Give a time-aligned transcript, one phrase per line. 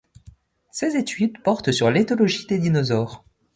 [0.71, 3.23] Ses études portent sur l'éthologie des dinosaures.